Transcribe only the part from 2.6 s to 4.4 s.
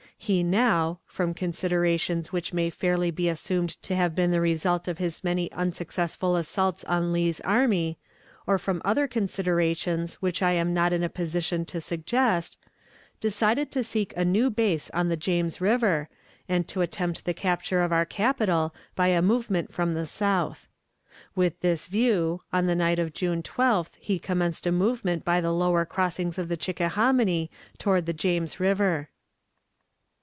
fairly be assumed to have been the